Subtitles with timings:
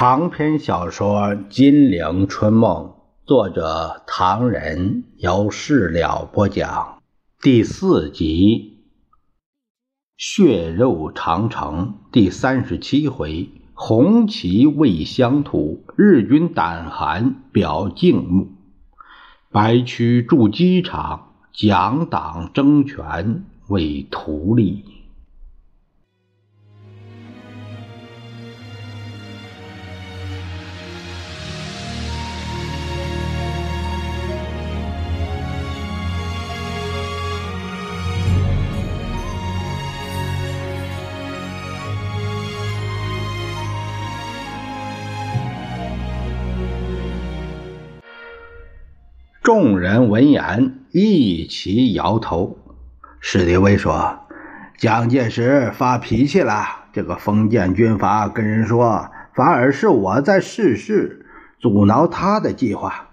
[0.00, 2.84] 长篇小说《金陵春梦》，
[3.26, 7.00] 作者唐人，由事了播讲。
[7.42, 8.78] 第四集
[10.16, 18.52] 《血肉长城》第三十七回：红旗为乡土，日军胆寒表敬慕；
[19.50, 24.84] 白区驻机场，蒋党争权为图利。
[49.48, 52.58] 众人闻言一齐摇头。
[53.18, 54.18] 史迪威说
[54.76, 56.84] ：“蒋介石发脾气了。
[56.92, 61.24] 这个封建军阀跟人说，反而是我在试事，
[61.58, 63.08] 阻挠他的计划。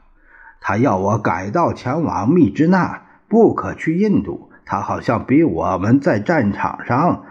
[0.60, 4.52] 他要我改道前往密支那，不可去印度。
[4.66, 7.24] 他好像比我们在战场上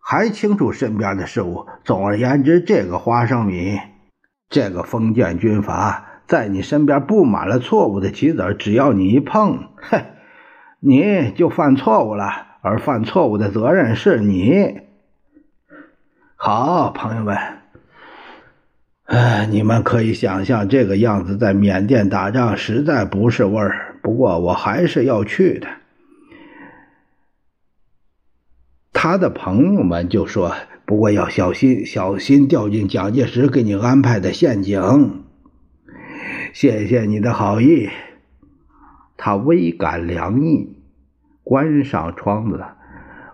[0.00, 1.68] 还清楚身边的事物。
[1.84, 3.78] 总而言之，这个花生米，
[4.48, 10.04] 这个封建军阀。”在你身边布满了错误的棋子，只要你一碰， 嘿，
[10.80, 14.80] 你就犯错误了，而犯错误的责任是你。
[16.36, 17.36] 好，朋友们，
[19.04, 23.96] 哎，你们可以想象这个样子在缅甸打仗实在不是味儿。
[24.02, 25.68] 不过我还是要去的。
[28.92, 30.54] 他的朋友们就说
[30.86, 35.24] ：“不过要小心，小心掉进蒋介石给你安排的陷阱。”
[36.52, 37.88] 谢谢你的好意，
[39.16, 40.76] 他微感凉意，
[41.42, 42.60] 关上窗子。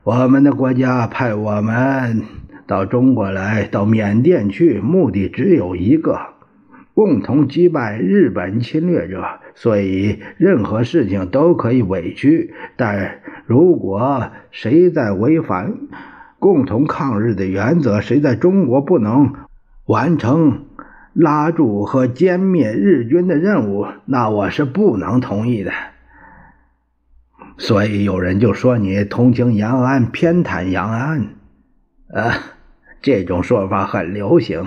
[0.04, 2.22] 我们的国家派我们
[2.68, 6.16] 到中国来，到缅甸去，目的只有一个：
[6.94, 9.24] 共同击败日本侵略者。
[9.56, 15.74] 所以，任何事情都可以委屈，但如果谁在违反
[16.38, 19.34] 共同抗日的原则，谁在中国不能
[19.86, 20.66] 完成。
[21.18, 25.72] 拉住和歼灭日军的任务，那我是不能同意的。
[27.56, 31.30] 所以有人就说你同情延安，偏袒延安，
[32.14, 32.34] 啊，
[33.02, 34.64] 这种说法很流行。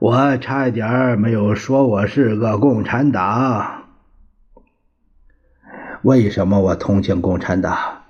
[0.00, 3.84] 我差一点没有说我是个共产党。
[6.02, 8.02] 为什么我同情共产党？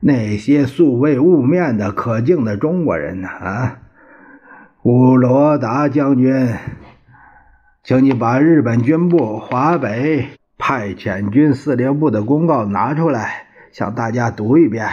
[0.00, 3.28] 那些素未污面的可敬的中国人呢？
[3.28, 3.78] 啊？
[4.84, 6.46] 古罗达将军，
[7.82, 10.28] 请你把日本军部华北
[10.58, 14.86] 派遣军司令部的公告拿出来，向大家读一遍。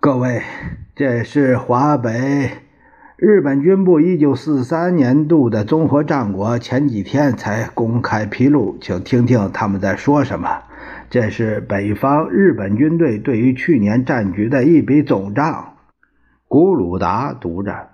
[0.00, 0.40] 各位，
[0.94, 2.52] 这是华北
[3.18, 10.62] 日本军部一九四三年度的综合战果，前几天才公开披露，请听听他们在说什么。
[11.10, 15.74] 这是北方日本军队对于去年战局的一笔总账。
[16.48, 17.88] 古鲁达读着：“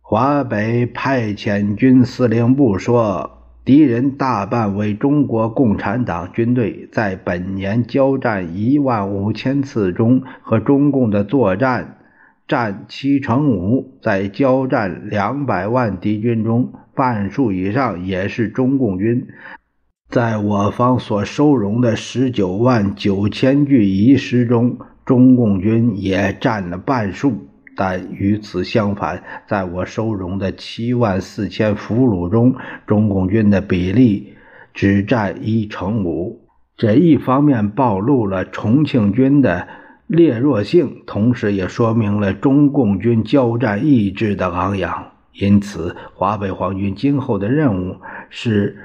[0.00, 11.98] 华北派遣军司令部说，敌人大半为中国共产党军队，在本年交战一万五千次中，和中共的作战
[12.48, 19.28] 占七成五；在交战两百万敌军中，半数以上也是中共军。
[20.08, 32.54] 在我方所收容的十九万九千具遗尸中。”中共军也占了半数，但与此相反，在我收容的七万四千俘虏中，
[32.86, 34.34] 中共军的比例
[34.72, 36.40] 只占一成五。
[36.76, 39.68] 这一方面暴露了重庆军的
[40.06, 45.12] 劣弱性，同时也说明了中共军交战意志的昂扬。
[45.32, 47.96] 因此，华北皇军今后的任务
[48.30, 48.76] 是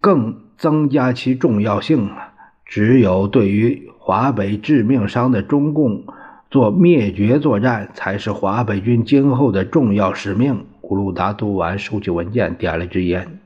[0.00, 2.32] 更增加其重要性了。
[2.64, 6.04] 只有对于华北致命伤的中共
[6.50, 10.64] 做灭绝作战，才是华北军今后的重要使命。
[10.80, 13.38] 古鲁达读完，收起文件，点了支烟。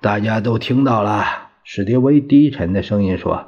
[0.00, 1.24] 大家都听到了，
[1.62, 3.46] 史迪威低沉的声音说：“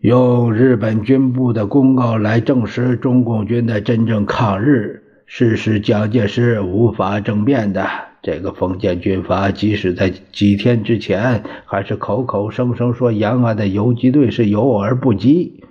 [0.00, 7.88] 用日本军部的公告来证实中共军的真正抗日，是使蒋介石无法争辩的。”
[8.22, 15.64] 这个封建军阀，即使在几天之前，还是口口声声说延安的游击队是游而不击。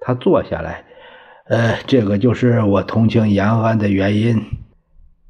[0.00, 0.84] 他坐下来，
[1.48, 4.40] 呃，这个就是我同情延安的原因。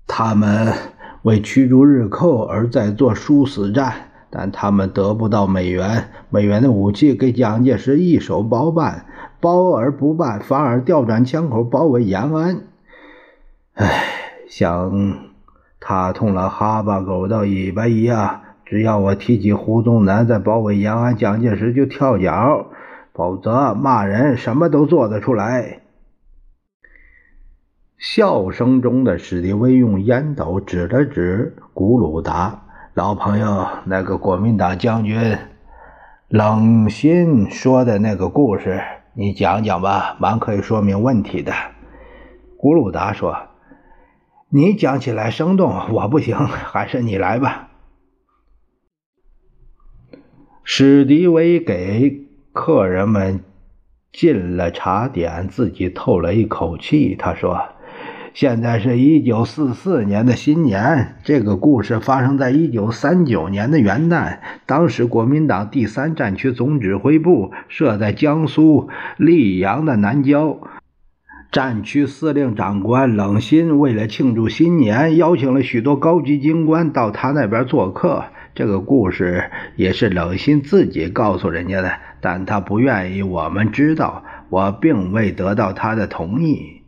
[0.07, 0.75] 他们
[1.23, 9.07] 为驱逐日寇而在做殊死战，但他们得不到美元，美元的武器给蒋介石一手包办，
[9.41, 12.61] 包而不办，反而调转枪口包围延安。
[13.73, 14.05] 唉，
[14.49, 15.26] 想
[15.89, 22.67] 他痛了哈巴狗的尾巴一样，只要我提起胡宗南在包围延安，蒋介石就跳脚，
[23.15, 25.83] 否则骂人什么都做得出来。
[27.97, 32.65] 笑声中的史迪威用烟斗指了指古鲁达。
[32.95, 35.39] 老朋友，那个国民党将军
[36.27, 38.81] 冷心说的那个故事，
[39.15, 41.53] 你讲讲吧，蛮可以说明问题的。
[42.59, 43.37] 古鲁达说
[44.49, 47.69] ：“你讲起来生动，我不行， 还是你来吧。”
[50.63, 53.41] 史迪威给客人们
[54.13, 57.69] 进了茶点，自己透了一口气，他说。
[58.35, 64.41] 现在是一九四四年的新年，这个故事发生在一九三九年的元旦。
[64.67, 70.61] 当时国民党第三战区总指挥部设在江苏溧阳的南郊，
[71.53, 78.25] 战区司令长官冷心为了庆祝新年，邀请了许多高级军官到他那边做客。
[78.55, 86.83] 这个故事也是冷心自己告诉人家的，但他不愿意我们知道，我并未得到他的同意。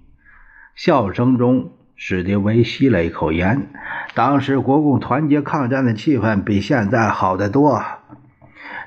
[0.75, 3.69] 笑声中，史迪威吸了一口烟。
[4.15, 7.83] 当时国共团结抗战的气氛比现在好得多。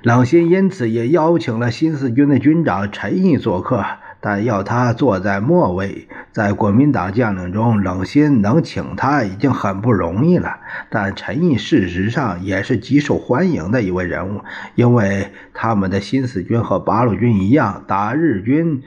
[0.01, 3.85] 冷心因此也邀请了新四军的军长陈毅做客，
[4.21, 6.07] 但要他坐在末位。
[6.31, 10.59] 在国民党将领中，冷心能请他已经很不容易了。
[10.89, 14.41] 但陈毅事实上也是极受欢迎的一位人物，
[14.75, 18.81] 因为他们的新四军和八路军一样，打日军。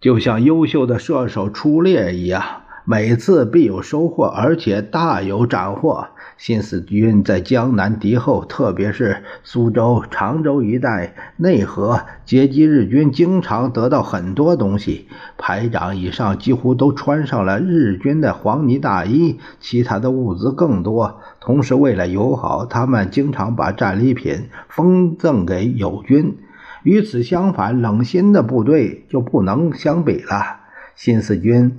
[0.00, 2.59] 就像优秀的射手出猎一样，
[2.90, 6.08] 每次必有收获，而且大有斩获。
[6.36, 15.06] 新四军在江南敌后，特别是苏州、常州一带内河截击日军，经常得到很多东西。
[15.38, 21.20] 排长以上几乎都穿上了日军的黄呢大衣，其他的物资更多。
[21.38, 26.36] 同时，为了友好，他们经常把战利品封赠给友军。
[26.82, 30.56] 与此相反，冷心的部队就不能相比了。
[30.96, 31.78] 新四军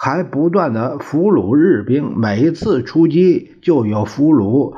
[0.00, 4.76] 还不断的俘虏日兵，每一次出击就有俘虏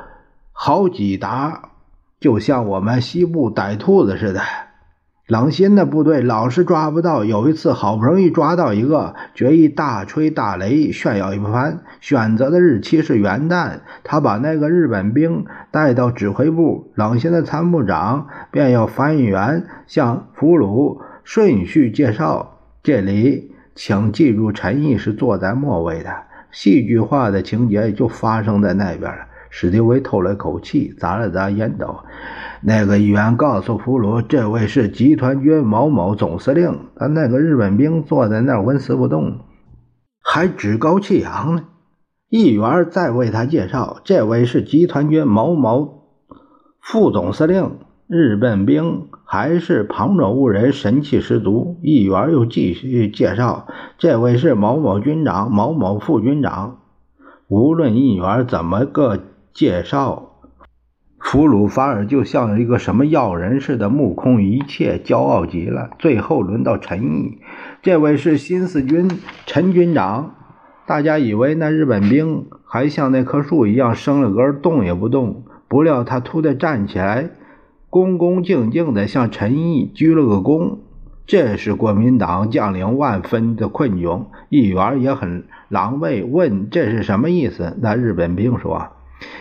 [0.51, 1.73] 好几打，
[2.19, 4.41] 就像我们西部逮兔子似的。
[5.27, 11.83] 冷心的部队老是抓不到，有一次好不容易抓到一个，决意大吹大擂炫耀一番。
[12.01, 22.57] 选择的日期是元旦，他把那个日本兵带到指挥部，冷心的参谋长便要翻译员向俘虏顺序介绍。
[22.83, 23.50] 这里
[23.83, 26.11] 请记住，陈毅是坐在末位的，
[26.51, 29.25] 戏剧化的情节就发生在那边了。
[29.49, 32.01] 史迪威透了口气，砸了砸烟斗。
[32.61, 39.39] 那个议员告诉俘虏：“这位是集团军某某总司令。”但那个日本兵坐在那儿纹丝不动，
[40.23, 41.65] 还趾高气扬呢。
[42.29, 46.03] 议员再为他介绍：“这位是集团军某某
[46.83, 47.79] 副总司令。”
[48.13, 51.79] 日本兵还是旁若无人，神气十足。
[51.81, 56.79] 议员又继续介绍：“这位是某某军长、某某副军长。”
[57.47, 59.21] 无论议员怎么个
[59.55, 60.41] 介绍。
[61.21, 65.91] 俘虏反而就像一个什么要人似的，目空一切，骄傲极了。
[66.01, 67.39] 最后轮到陈毅，
[67.81, 69.09] 这位是新四军
[69.47, 70.35] 陈军长。
[70.85, 75.45] 大家以为那日本兵还像那棵树一样生了根，动也不动。
[75.69, 77.31] 不料他突的站起来，
[77.91, 80.79] 恭恭敬敬地向陈毅鞠了个躬。
[81.27, 87.77] 这是国民党将领万分的困窘，议员也很狼狈，问这是什么意思？
[87.81, 88.89] 那日本兵说。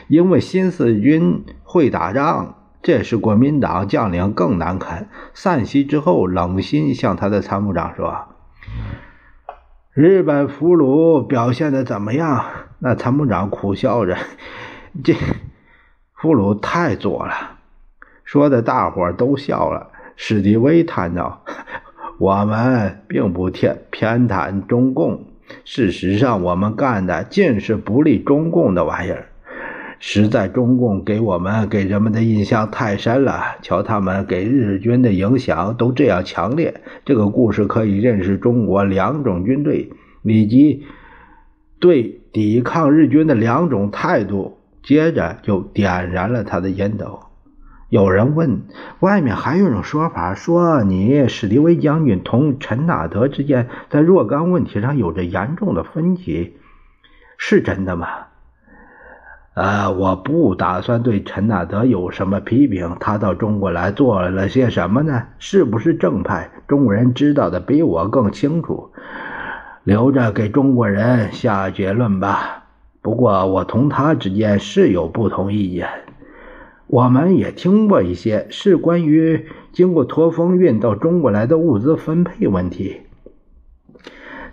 [0.08, 5.10] 因为新四军会打仗，这是国民党将领更难堪。
[5.34, 8.28] 散席之后，冷心向他的参谋长说
[9.94, 12.44] ：“日本俘虏表现的怎么样？”
[12.80, 14.18] 那参谋长苦笑着
[15.04, 15.14] ：“这
[16.14, 17.58] 俘虏太多了。”
[18.32, 19.88] 说的大伙都笑了。
[20.16, 21.44] 史迪威叹道
[22.22, 25.26] ：“我们并不偏偏袒中共，
[25.66, 29.30] 事实上，我们干的尽是不利中共的玩意儿。”
[29.98, 36.82] 实在中共给我们给人们的印象太深了，瞧他们给日军的影响都这样强烈。
[37.04, 39.90] 这个故事可以认识中国两种军队
[40.22, 40.84] 以及
[41.80, 44.60] 对抵抗日军的两种态度。
[44.84, 47.20] 接着就点燃了他的烟斗。
[47.90, 48.62] 有人问：
[49.00, 56.54] 外面还有种说法，说你史迪威将军同陈纳德之间在若干问题上有着严重的分歧，
[57.38, 58.08] 是真的吗？
[59.56, 62.96] 呃，我不打算对陈纳德有什么批评。
[63.00, 65.24] 他到中国来做了些什么呢？
[65.40, 66.52] 是不是正派？
[66.68, 68.92] 中国人知道的比我更清楚。
[69.84, 72.66] 留着给中国人下结论吧。
[73.02, 75.90] 不过我同他之间是有不同意见。
[76.90, 83.02] 我们也听过一些是关于经过驼峰运到中国来的物资分配问题。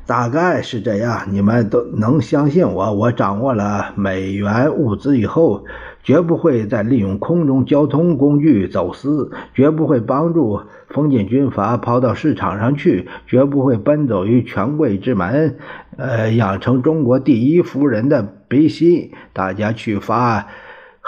[0.04, 2.92] 大概是这样，你们都能相信我。
[2.92, 5.64] 我掌握了美元物资以后，
[6.02, 15.56] 绝不会再利用空中交通工具走私，绝不会帮助封建军阀跑到市场上去，绝不会奔走于权贵之门，
[15.96, 19.14] 呃，养成中国第一夫人的鼻息。
[19.32, 20.46] 大家去发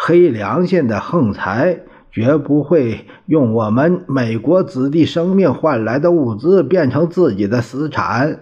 [0.00, 1.80] 黑良心的横财，
[2.12, 8.38] 绝不会用我们美国子弟生命换来的物资变成自己的私产。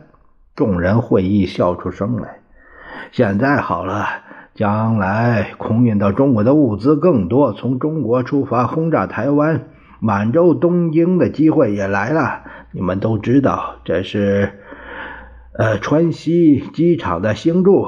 [0.54, 2.40] 众人会意，笑出声来。
[3.10, 4.06] 现在好了，
[4.54, 9.64] 将来空运到中国的物资更多，从中国出发轰炸台湾、
[9.98, 12.42] 满洲、东京的机会也来了。
[12.70, 14.52] 你们都知道，这是
[15.58, 17.86] 呃川西机场的兴筑。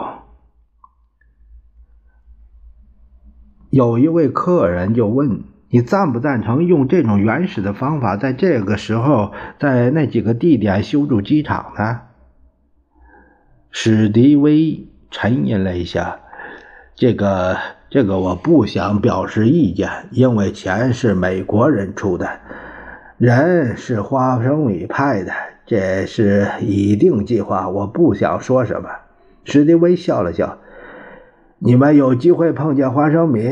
[3.70, 12.00] 有一位客人就问：“你赞不赞成用这种原始的方法，在这个时候，在那几个地点修筑机场呢？”
[13.70, 16.20] 史迪威沉吟了一下，
[16.94, 17.58] 这个
[17.90, 22.40] 这个我不想表示意见，因为钱是美国人出的，
[23.18, 25.32] 人是花生米派的，
[25.66, 28.88] 这是已定计划，我不想说什么。
[29.44, 30.58] 史迪威笑了笑，
[31.58, 33.42] 你们有机会碰见花生米，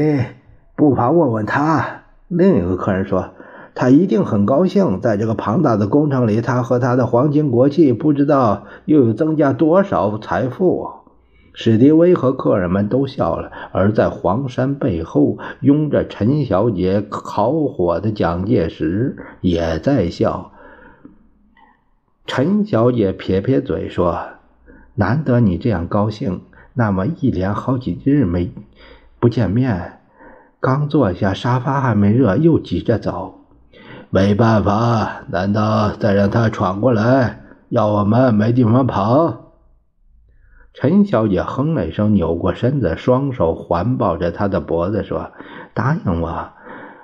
[0.75, 2.02] 不妨问问他。
[2.28, 3.30] 另一个客人说。
[3.78, 10.88] 他一定很高兴，在这个庞大的工程里，他和他的皇亲国戚不知道又有增加多少财富。
[11.52, 20.52] 史迪威和客人们都笑了，而在黄山背后拥着陈小姐烤火的蒋介石也在笑。
[22.25, 24.18] 陈小姐撇撇嘴说
[24.96, 26.40] ：“难得你这样高兴，
[26.78, 28.52] 那么一连好几日没
[29.18, 30.00] 不见面，
[30.61, 33.40] 刚坐下，沙发还没热，又急着走。”
[34.11, 37.40] 没办法，难道再让他闯过来，
[37.71, 39.52] 要我们没地方跑？
[40.75, 45.33] 陈小姐哼了一声，扭过身子，双手环抱着他的脖子，说
[45.75, 46.50] ：“答应我，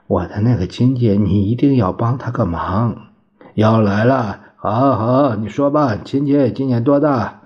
[0.07, 2.97] 我的那个亲戚，你一定要帮他个忙。
[3.55, 7.42] 要来了，好好，你说吧，亲戚今年多大？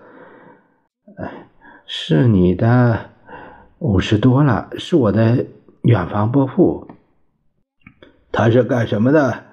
[1.87, 3.11] 是你的
[3.79, 5.47] 五十多了，是我的
[5.83, 6.89] 远房伯父。
[8.33, 9.45] 他是干什么的？”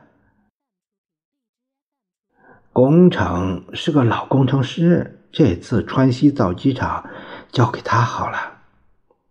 [2.73, 7.07] 工程是个老工程师，这次川西造机场
[7.51, 8.37] 交给他好了。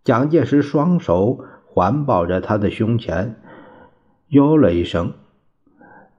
[0.04, 3.34] 蒋介石双手环抱着他的胸前，
[4.28, 5.14] 哟了一声：“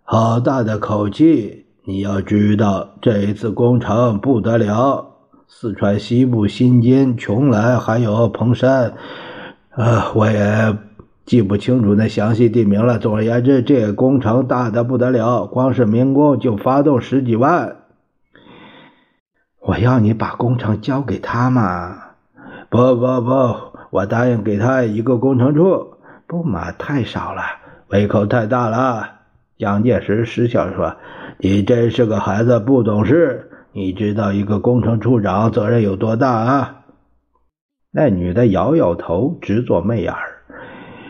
[0.03, 1.65] 好大的口气！
[1.85, 5.12] 你要知道，这一次工程不得了，
[5.55, 8.93] 四川西部新津、邛崃还有彭山，
[9.75, 10.77] 呃，我也。”
[11.25, 12.99] 记不清楚那详细地名了。
[12.99, 17.77] 总而言之，这个工程大的不得了，光是民工就发动十几万。
[19.61, 21.97] 我要你把工程交给他嘛？
[22.69, 23.55] 不不不，
[23.91, 25.93] 我答应给他一个工程处。
[26.27, 27.41] 不嘛，太少了，
[27.87, 29.07] 胃口太大了。
[29.57, 30.93] 蒋介石失笑说
[31.39, 33.49] ：“你真是个孩子，不懂事。
[33.75, 36.83] 你知道一个工程处长责任有多大啊？”
[37.91, 40.29] 那女的摇摇头，直做媚眼儿。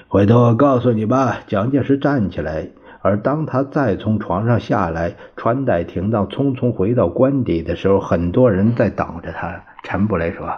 [0.08, 1.40] 回头我告诉你吧。
[1.48, 2.68] 蒋介石站起来，
[3.02, 9.62] 而当他再从床上下来，穿戴停当，匆匆回到官邸的时候，很多人在等着他。
[9.84, 10.50] 陈布雷说：“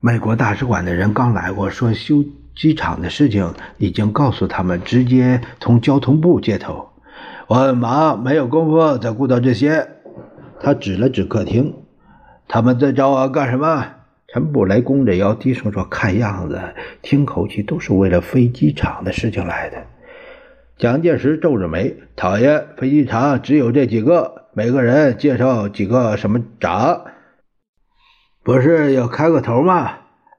[0.00, 2.24] 美国大使馆的人刚来过，说修
[2.54, 6.88] 机场的事情已经告诉他们，直接从交通部接头。
[7.48, 9.88] 我很忙，没有功夫再顾到这些。”
[10.60, 11.74] 他指了指客厅
[12.48, 13.86] ：“他们在找我干什么？”
[14.28, 16.60] 陈布雷弓着腰，低声说：“看样子，
[17.00, 19.78] 听口气都是为了飞机场的事情来的。”
[20.76, 27.04] 蒋介石皱着眉：“讨厌，飞机场只有这几个，每个人介绍几个什么长，
[28.42, 29.92] 不是要开个头吗？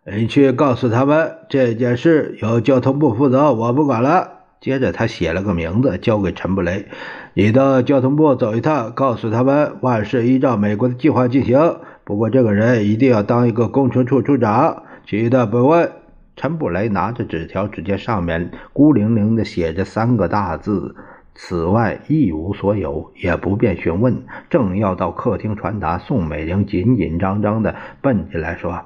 [0.06, 6.88] 你去告诉他们，这件事由交通部负责，我不管了。”接着他写了个名字，交给陈布雷
[7.38, 15.92] ：“你到交通部走一趟，告诉他们，万事依照美国的计划进行。”不过这个人一定要当一个工程处处长，其余的不问。
[16.36, 20.96] 陈布雷拿着纸条，只见上面孤零零的写着三个大字
[21.36, 24.24] ：“此外一无所有。”也不便询问。
[24.50, 28.82] 正要到客厅传达，宋美龄紧紧张张的奔进来说：“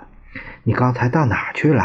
[0.66, 1.84] 你刚才到哪去了？”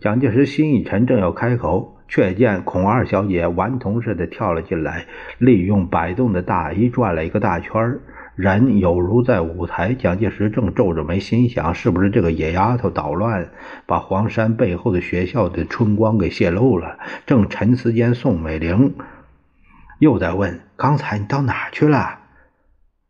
[0.00, 5.06] 蒋介石心一沉，正要开口，却见孔二小姐顽童似的跳了进来，
[5.38, 7.98] 利用摆动的大衣转了一个大圈
[8.34, 9.94] 人有如在舞台。
[9.94, 13.48] 蒋介石正皱着眉，心想：是不是这个野丫头捣乱，
[13.86, 16.98] 把黄山背后的学校的春光给泄露了？
[17.26, 18.94] 正沉思间，宋美龄
[19.98, 22.18] 又在问：“刚才你到哪去了？”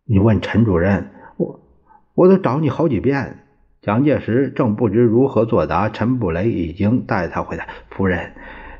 [0.08, 1.60] 你问陈主任，我
[2.14, 3.38] 我都找你好几遍。
[3.82, 7.68] 蒋介石正不知如何作答，陈布雷已经带他回来。
[7.90, 8.32] 夫人，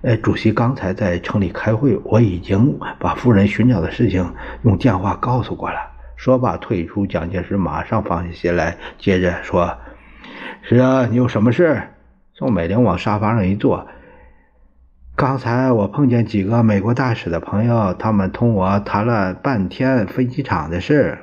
[0.07, 4.33] 呃，主席刚才在城里开会，我已经把夫人寻找的事情
[4.63, 5.77] 用电话告诉过了。
[6.15, 7.05] 说罢退出。
[7.05, 9.77] 蒋介石马上放下心来，接着说
[10.63, 11.83] ：“是啊，你有什么事？”
[12.35, 13.89] 宋美龄往沙发上一坐。
[15.17, 21.19] 刚才我碰见几个美国大使的朋友，他们同我谈了半天飞机场的事。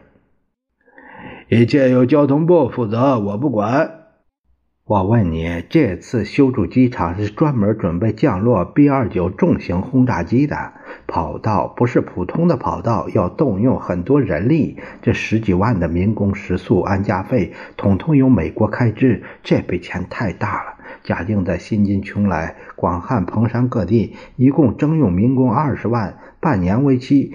[1.48, 4.02] 一切由交通部负责，我不管。
[4.86, 10.74] 我问你，这次修筑机场是专门准备降落 B 二九重型轰炸机的
[11.08, 14.78] 跑道，不是普通的跑道，要动用很多人力。
[15.02, 20.74] 这十几万的民工食宿安家费，统统由美国开支，这笔钱太大了。
[21.02, 27.34] 假定在新津、邛崃、广汉、彭山各地，一共征用民工二十万，半年为期，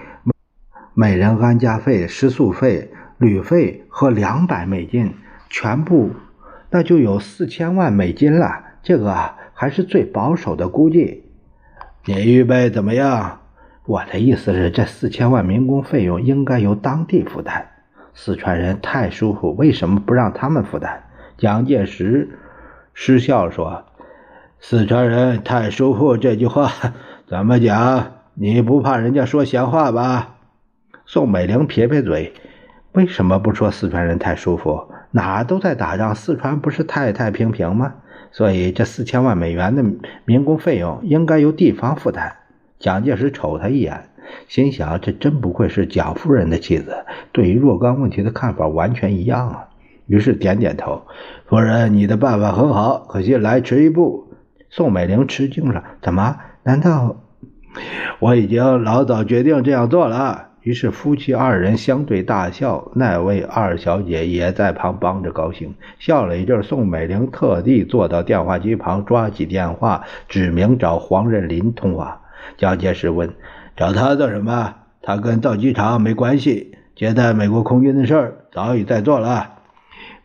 [0.93, 2.91] 每人安家费、食宿费。
[3.17, 5.15] 旅费和两百美金，
[5.51, 6.13] 全部
[6.71, 8.65] 那就有四千万美金了。
[8.83, 9.15] 这个
[9.55, 11.25] 还是最保守的估计。
[12.05, 13.41] 你预备怎么样？
[13.85, 17.69] 我的意思是，这四千万民工费用应该由当地负担。
[18.15, 21.01] 四川人太舒服，为什么不让他们负担？
[21.37, 22.29] 蒋介石
[22.93, 23.85] 失笑说
[24.61, 26.71] ：“四川人太舒服这句话
[27.27, 28.13] 怎么讲？
[28.35, 30.37] 你不怕人家说闲话吧？”
[31.07, 32.35] 宋美龄撇撇嘴。
[32.93, 34.89] 为什么不说四川人太舒服？
[35.11, 37.95] 哪都在打仗，四川不是太太平平吗？
[38.31, 39.83] 所以这四千万美元的
[40.25, 42.37] 民工费用应该由地方负担。
[42.79, 44.11] 蒋介石瞅他一眼，
[44.49, 49.69] 心想：这真不愧是蒋夫人的妻子，对于若干问题的看法完全一样啊。
[50.07, 51.03] 于是点点头
[51.49, 54.29] ：“夫人，你的办法很好，可惜来迟一步。”
[54.71, 56.37] 宋美龄吃惊了：“怎么？
[56.63, 57.17] 难道
[58.19, 65.75] 我已经老早决定这样做了？”于是夫妻二人相对大笑，那位二小姐也在旁帮着高兴。
[65.99, 72.21] 笑了一阵，宋美龄特地坐到电话机旁，抓起电话，指明找黄任林通话。
[72.59, 73.31] 蒋介石问
[73.79, 74.75] ：“找他做什么？
[75.01, 79.55] 他跟造机厂没关系，接待美国空军的事儿早已在做了。”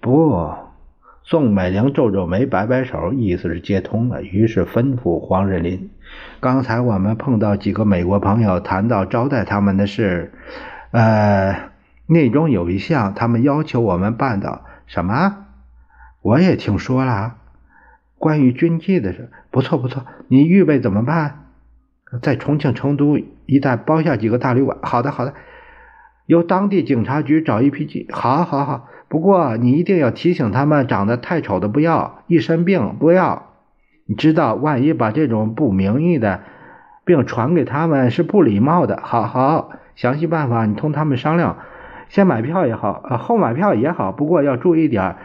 [0.01, 0.53] 不，
[1.23, 4.21] 宋美龄皱皱眉，摆摆手，意思是接通了。
[4.21, 5.89] 于是吩咐黄任林。
[6.39, 10.34] 刚才我们碰到几个美国朋友，谈到招待他们的事，
[10.91, 11.69] 呃，
[12.06, 15.45] 内中有一项，他们要求我们办的什么？
[16.21, 17.36] 我也听说了，
[18.17, 19.32] 关于军纪的事。
[19.52, 21.45] 不错不错，你预备怎么办？
[22.21, 24.78] 在重庆、成都一带包下几个大旅馆。
[24.82, 25.34] 好的好的，
[26.26, 28.08] 由当地警察局找一批警。
[28.12, 33.53] 好好好，不过你一定要提醒他们，长得太丑的不要，一身病不要。
[34.15, 36.41] 知道，万一把这种不名誉的
[37.06, 38.99] 病传给他们，是不礼貌的。
[39.04, 41.58] 好好，详细办法你同他们商量，
[42.10, 44.12] 先买票也好，呃，后买票也好。
[44.12, 45.15] 不过要注意点，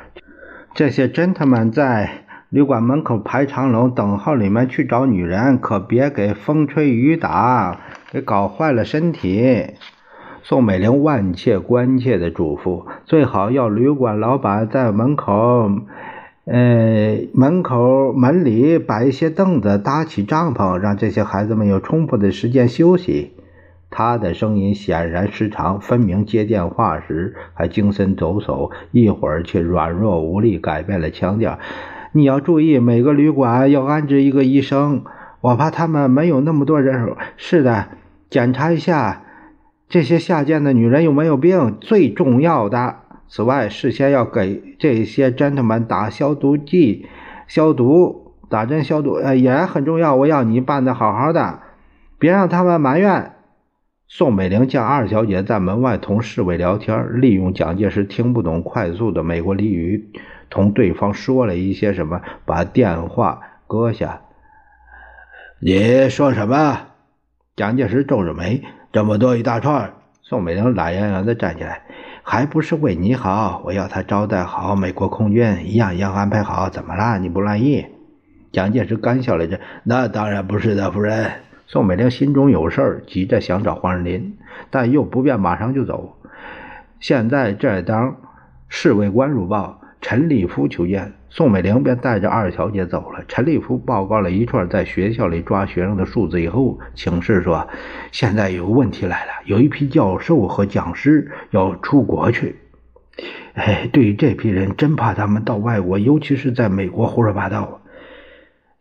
[0.75, 2.11] 这些 gentlemen 在
[2.51, 7.77] 旅馆门口排长龙等号里面去找女人，可别给风吹雨打，
[8.11, 9.75] 给搞坏了身体。
[10.43, 15.71] 宋美龄万切关切的嘱咐，最好要旅馆老板在门口。
[16.51, 23.33] 呃，门口门里摆一些凳子，搭起帐篷，让这些孩子们有充分的时间休息。
[23.91, 31.59] 他的声音显然失常，分明接电话时还精神抖擞，一会儿却软弱无力，改变了腔调。
[32.13, 35.05] 你要注意，每个旅馆要安置一个医生，
[35.43, 37.19] 我怕他们没有那么多人手。
[37.37, 37.89] 是的，
[38.31, 39.23] 检查一下
[39.87, 42.97] 这些下贱的女人有没有病，最重要的。
[43.29, 47.07] 此外，事先要给这些 gentlemen 打消毒剂、
[47.47, 50.17] 消毒、打针消毒，呃，也很重要。
[50.17, 51.61] 我要你办的好好的，
[52.19, 53.33] 别让他们埋怨。
[54.07, 60.11] 宋美龄叫二小姐在门外同侍卫聊天，利用蒋介石听不懂快速的美国俚语，
[60.49, 64.23] 同对方说了一些什么，把电话搁下。
[65.61, 66.87] 你说什么？
[67.55, 69.93] 蒋介石皱着眉，这么多一大串。
[70.23, 71.83] 宋美龄懒洋洋地站起来。
[72.31, 76.69] 还不是为你好，我要他招待好美国空军，一样一样安排好。
[76.69, 77.19] 怎么了？
[77.19, 77.87] 你不乐意？
[78.53, 79.59] 蒋介石干笑了一。
[79.83, 81.31] 那当然不是的，夫人。
[81.67, 84.37] 宋美龄心中有事儿，急着想找黄仁林，
[84.69, 86.19] 但又不便马上就走。
[87.01, 88.17] 现在这当
[88.69, 91.15] 侍卫官入报，陈立夫求见。
[91.31, 93.23] 宋美龄便带着二小姐走了。
[93.29, 97.69] 陈立夫报告了一串在学校里抓学生的数字以后，请示说
[98.13, 102.57] ：“现在有问题来了，有一批教授和讲师要出国去。
[103.55, 107.83] 哎，对于这批人，真怕他们到外国，尤其是在美国胡说八道。”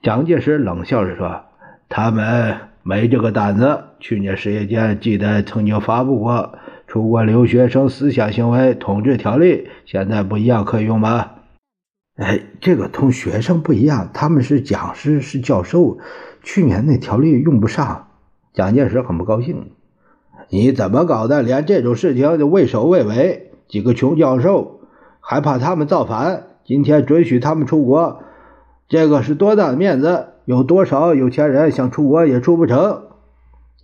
[0.01, 1.41] 蒋介石冷笑着说
[1.89, 3.83] ：“他们没这个胆子。
[3.99, 6.53] 去年十月间，记得曾经发布过
[6.91, 9.53] 《出国留学生思想行为统治条例》，
[9.85, 11.31] 现在不一样，可以用吗？”
[12.17, 15.99] 哎，这个同学生不一样，他们是讲师，是教授。
[16.41, 18.07] 去年那条例用不上，
[18.53, 19.71] 蒋介石很不高兴。
[20.49, 21.43] 你怎么搞的？
[21.43, 23.51] 连这种事情都畏首畏尾？
[23.67, 24.81] 几个穷教授
[25.19, 26.43] 还怕他们造反？
[26.65, 28.23] 今天准许他们出国，
[28.89, 30.29] 这个是多大的面子？
[30.45, 33.03] 有多少有钱人想出国也出不成？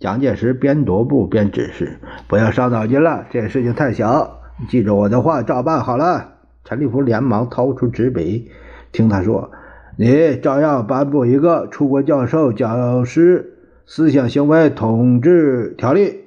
[0.00, 6.32] 蒋介石边踱步边指示：“不要伤脑筋了，这事情太小，记着我的话，照办好了。”
[6.64, 8.50] 陈立夫连忙掏出纸笔，
[8.90, 9.52] 听他说
[9.98, 16.24] ：“你照样颁布一个出国教授、教师思想行为统治条例。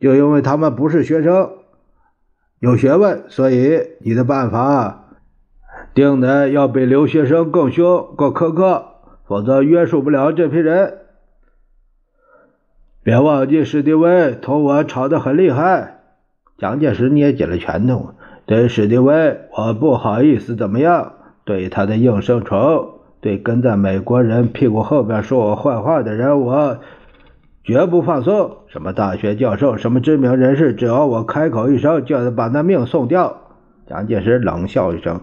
[0.00, 1.50] 就因为他们不是学生，
[2.60, 5.16] 有学问，所以你的办法
[5.92, 8.86] 定的要比留学生更凶、更苛刻，
[9.26, 10.98] 否则约束不了这批人。
[13.02, 16.02] 别忘记史迪威同我吵得很厉害。”
[16.56, 18.14] 蒋介石捏紧了拳头。
[18.46, 21.12] 对史迪威，我不好意思怎么样；
[21.44, 22.90] 对他的应声虫，
[23.22, 26.78] 对跟在美国人屁股后边说我坏话的人，我
[27.64, 28.58] 绝不放松。
[28.66, 33.34] 什么大学教授，什么知名人士，只要我开口一声，就要把那命送掉。
[33.86, 35.22] 蒋介石冷笑一声：“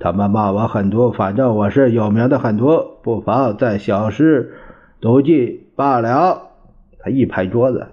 [0.00, 4.54] 他们骂我狠毒，反正我是有名的狠毒，不妨再小施
[5.02, 6.42] 毒计罢了。”
[6.98, 7.88] 他一拍桌子。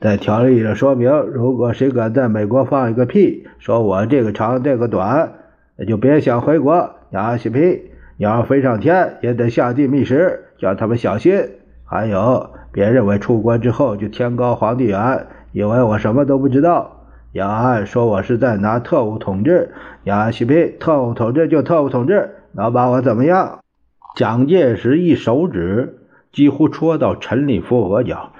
[0.00, 5.34] 在条例里说明，如果谁敢在美国放一个屁，说我这个长这个短，
[5.76, 6.94] 那就别想回国。
[7.10, 11.42] 娘西屁，你要飞上天，也得下地觅食，叫他们小心。
[11.84, 17.04] 还有，别认为出国之后就天高皇帝远，以为我什么都不知道。
[17.32, 23.58] 杨安说我是在拿特务统治，娘西屁，特务统治就特务统治，能把我怎么样？
[24.16, 25.98] 蒋介石一手指
[26.32, 28.32] 几乎戳到陈立夫额角。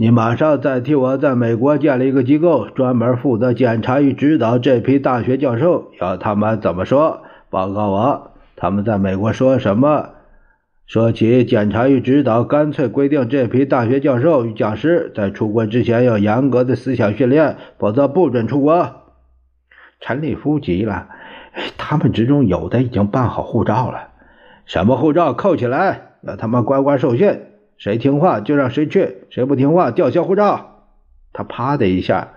[0.00, 8.30] 你马上再替我在美国建立一个机构，专门负责检查与指导这批大学教授，要他们怎么说，报告我。
[8.56, 10.08] 他们在美国说什么？
[10.86, 19.02] 说起检查与指导，干脆规定这批大学教授与讲师在出国之前要严格的思想训练，否则不准出国。
[20.00, 21.08] 陈立夫急了，
[21.76, 24.08] 他们之中有的已经办好护照了，
[24.64, 27.42] 什么护照扣起来，让他们乖乖受训。
[27.80, 30.84] 谁听话就让谁去，谁不听话吊销护照。
[31.32, 32.28] 他啪的一下，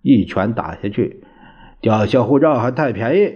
[0.00, 1.22] 一拳打下去，
[1.82, 3.34] 吊销护照还太便宜，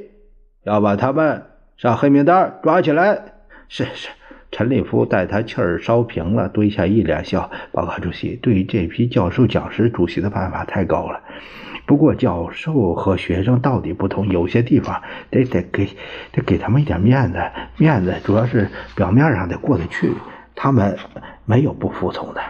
[0.65, 1.43] 要把他们
[1.77, 3.35] 上黑名单，抓起来。
[3.69, 4.09] 是是，
[4.51, 7.51] 陈立夫待他气儿烧平了，蹲下一脸笑。
[7.71, 11.21] 报告主席，对于这批教授讲师，主席的办法太高了。
[11.85, 15.87] 不过教授和学生到底不同，有些地方得得给
[16.33, 17.39] 得给他们一点面子，
[17.77, 20.15] 面子主要是表面上得过得去。
[20.55, 20.97] 他们
[21.45, 22.41] 没有不服从的。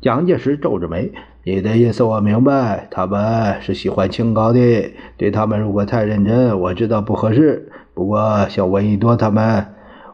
[0.00, 1.12] 蒋介石皱着眉
[1.44, 4.92] ：“你的意思我明白，他们是喜欢清高的。
[5.18, 7.70] 对他们如果太认真，我知道不合适。
[7.92, 9.66] 不过像闻一多他们，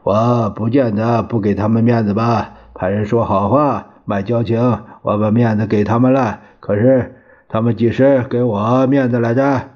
[0.03, 2.55] 我不见得不给他们面子吧。
[2.75, 6.41] 派人说好话，卖交情，我把面子给他们了。
[6.59, 7.15] 可是
[7.49, 9.71] 他们几时给我面子来着？”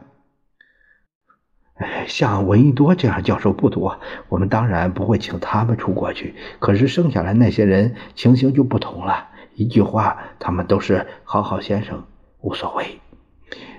[2.06, 6.34] 像闻一多这样教授不多，我们当然不会请他们出国去。
[6.58, 9.28] 可是剩下来那些人情形就不同了。
[9.54, 12.04] 一句话，他们都是好好先生，
[12.40, 13.00] 无所谓。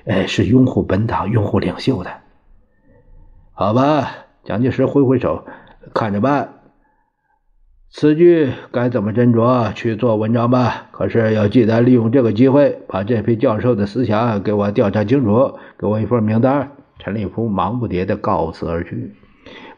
[0.06, 2.12] 呃，是拥护本党、拥护领袖的。
[3.54, 4.12] 好吧，
[4.44, 5.46] 蒋介石挥挥手，
[5.94, 6.56] 看着办。
[7.90, 10.88] 此句该怎么斟酌去做文章吧。
[10.92, 16.72] 可是要记得利用这个机会，把这批教授的思想给我调查清楚，给我一份名单。
[17.02, 19.12] 陈立夫忙不迭地告辞而去。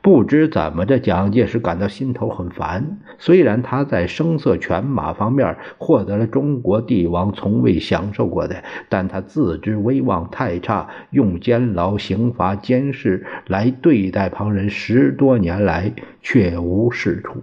[0.01, 2.99] 不知怎么着，蒋介石感到心头很烦。
[3.17, 17.41] 虽然他在声色犬马方面获得了中国帝王从未享受过的，但他自知威望太差，用监牢、刑罚、监视来对待旁人，十多年来却无是处。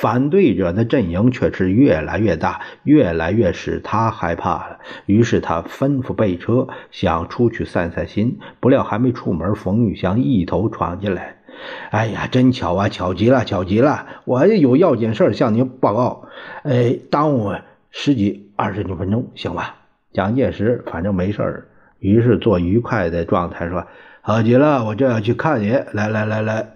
[0.00, 4.78] 反对者的阵营却是越来越大，越来越使他害怕了。
[5.06, 8.38] 于是他吩咐备车，想出去散散心。
[8.60, 11.38] 不料还没出门，冯玉祥一头闯进来。
[11.90, 14.06] “哎呀，真巧啊，巧极了，巧极了！
[14.24, 16.28] 我有要紧事向您报告。
[16.62, 17.52] 哎，耽误
[17.90, 19.78] 十几二十几分钟，行吧？”
[20.14, 21.66] 蒋介石反正没事儿，
[21.98, 23.88] 于是做愉快的状态说
[24.22, 25.70] ：“好极了，我正要去看你。
[25.92, 26.68] 来来来来，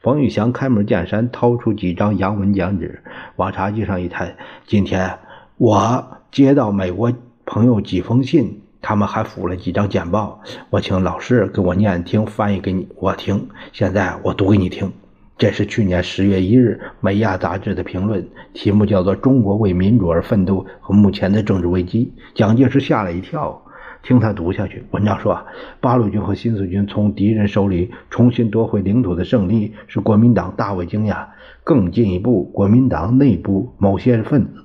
[0.00, 3.02] 冯玉祥开门见山，掏出几张洋文讲纸，
[3.36, 4.36] 往茶几上一摊。
[4.66, 5.18] 今天
[5.58, 7.12] 我接到美国
[7.44, 10.40] 朋友几封信，他们还附了几张简报，
[10.70, 13.48] 我请老师给我念听，翻译给你我听。
[13.72, 14.90] 现在我读给你听。
[15.38, 22.12] 这是去年十月一日《美亚》杂志的评论，题目叫做《中国为民主而奋斗和目前的政治危机》。
[22.38, 23.60] 蒋介石吓了一跳，
[24.02, 24.84] 听他读下去。
[24.90, 25.44] 文章说啊，
[25.80, 31.26] 八路军和新四军从敌人手里重新夺回领土的胜利，使国民党大为惊讶。
[31.64, 34.64] 更进一步，国民党内部某些分子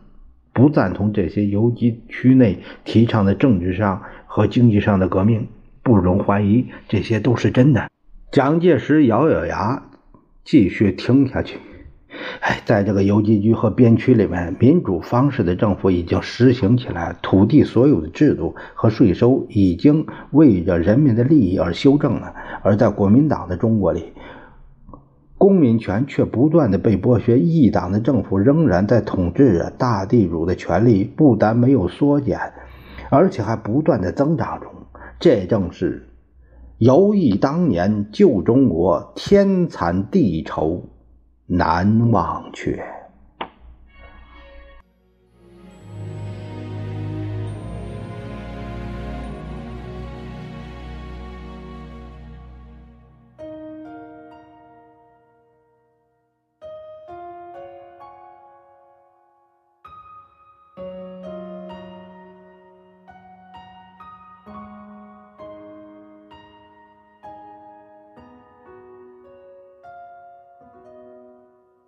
[0.53, 5.47] 不赞同这些游击区内提倡的政治上和经济上的革命，
[5.83, 7.89] 不容怀疑，这些都是真的。
[8.31, 9.83] 蒋介石咬咬牙。
[10.43, 11.57] 继续听下去。
[12.41, 22.33] 哎，在这个游击区和边区里面，民主方式的政府已经实行起来，土地所有的制度和税收已经为着人民的利益而修正了。
[22.63, 24.13] 而在国民党的中国里，
[25.37, 32.39] 公民权却不断的被剥削，一党的政府仍然在统治着，大地主的权利不但没有缩减，
[33.09, 34.71] 而且还不断的增长中。
[35.19, 36.03] 这正是。
[36.79, 40.83] 犹忆当年旧中国，天惨地丑
[41.47, 42.96] 难忘却。